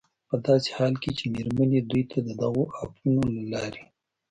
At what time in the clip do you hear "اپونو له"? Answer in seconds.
2.83-3.41